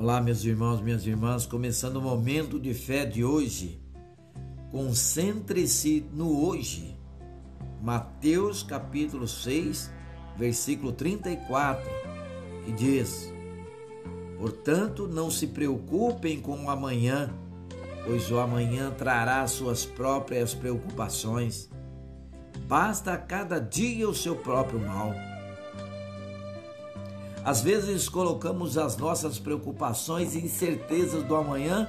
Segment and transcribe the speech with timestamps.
[0.00, 3.82] Olá, meus irmãos, minhas irmãs, começando o momento de fé de hoje.
[4.70, 6.96] Concentre-se no hoje.
[7.82, 9.90] Mateus capítulo 6,
[10.36, 11.90] versículo 34,
[12.64, 13.34] que diz:
[14.38, 17.34] Portanto, não se preocupem com o amanhã,
[18.06, 21.68] pois o amanhã trará suas próprias preocupações.
[22.68, 25.12] Basta a cada dia o seu próprio mal.
[27.44, 31.88] Às vezes colocamos as nossas preocupações e incertezas do amanhã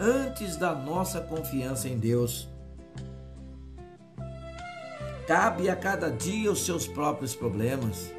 [0.00, 2.48] antes da nossa confiança em Deus.
[5.26, 8.12] Cabe a cada dia os seus próprios problemas.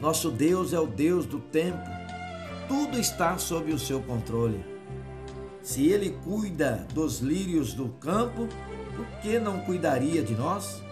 [0.00, 1.88] Nosso Deus é o Deus do tempo.
[2.68, 4.64] Tudo está sob o seu controle.
[5.62, 8.48] Se ele cuida dos lírios do campo,
[8.94, 10.82] por que não cuidaria de nós?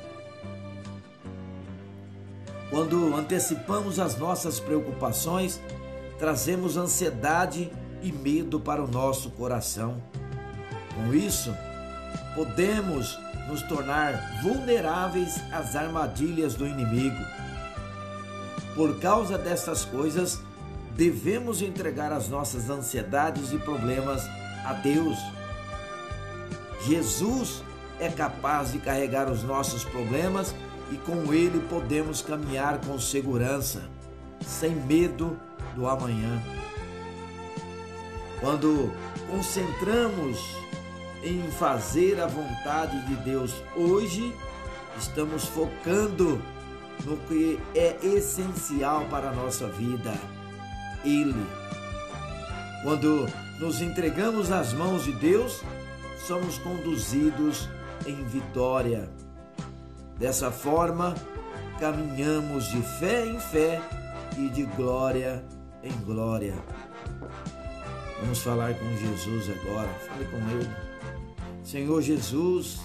[2.74, 5.60] Quando antecipamos as nossas preocupações,
[6.19, 7.70] trazemos ansiedade
[8.02, 10.02] e medo para o nosso coração.
[10.93, 11.54] Com isso,
[12.35, 17.24] podemos nos tornar vulneráveis às armadilhas do inimigo.
[18.74, 20.41] Por causa dessas coisas,
[20.96, 24.24] devemos entregar as nossas ansiedades e problemas
[24.65, 25.16] a Deus.
[26.85, 27.63] Jesus
[28.01, 30.52] é capaz de carregar os nossos problemas
[30.90, 33.82] e com Ele podemos caminhar com segurança,
[34.40, 35.38] sem medo
[35.74, 36.43] do amanhã.
[38.41, 38.93] Quando
[39.30, 40.38] concentramos
[41.23, 44.35] em fazer a vontade de Deus hoje,
[44.99, 46.41] estamos focando
[47.04, 50.15] no que é essencial para a nossa vida,
[51.04, 51.46] Ele.
[52.82, 53.26] Quando
[53.59, 55.63] nos entregamos às mãos de Deus,
[56.26, 57.69] somos conduzidos
[58.07, 59.09] em vitória.
[60.18, 61.15] Dessa forma,
[61.79, 63.82] caminhamos de fé em fé
[64.38, 65.44] e de glória
[65.84, 66.54] em glória.
[68.20, 69.88] Vamos falar com Jesus agora.
[70.09, 70.70] Fale com Ele.
[71.62, 72.81] Senhor Jesus,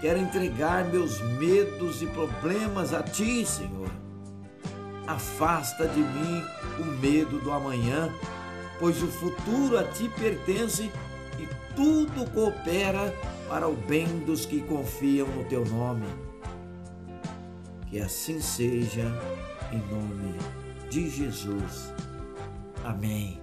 [0.00, 3.90] quero entregar meus medos e problemas a Ti, Senhor.
[5.06, 6.44] Afasta de mim
[6.78, 8.08] o medo do amanhã,
[8.78, 10.90] pois o futuro a Ti pertence
[11.42, 13.14] e tudo coopera
[13.48, 16.06] para o bem dos que confiam no teu nome.
[17.88, 19.12] Que assim seja,
[19.72, 20.34] em nome
[20.88, 21.92] de Jesus.
[22.84, 23.40] Amém.